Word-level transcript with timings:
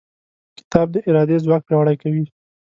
کتاب 0.57 0.87
د 0.93 0.97
ارادې 1.09 1.37
ځواک 1.45 1.61
پیاوړی 1.67 1.95
کوي. 2.03 2.23